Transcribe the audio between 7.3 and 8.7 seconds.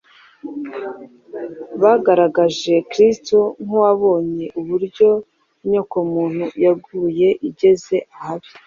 igeze ahabi